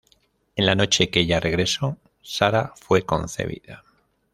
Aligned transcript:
En 0.55 0.65
la 0.65 0.73
noche 0.73 1.11
que 1.11 1.19
ella 1.19 1.39
regresó, 1.39 1.99
Sarah 2.23 2.73
fue 2.75 3.05
concebida. 3.05 3.83